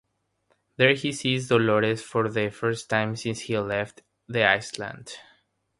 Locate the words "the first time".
2.27-3.15